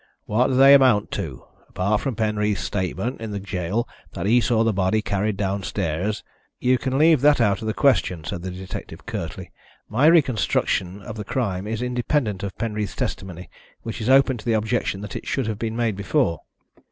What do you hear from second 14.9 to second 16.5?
that it should have been made before."